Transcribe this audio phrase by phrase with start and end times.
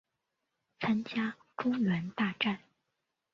[0.79, 2.57] 参加中原大战。